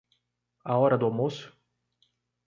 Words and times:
A 0.63 0.77
hora 0.79 0.97
do 0.97 1.05
almoço? 1.05 1.55